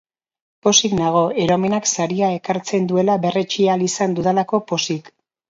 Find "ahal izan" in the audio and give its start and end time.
3.75-4.19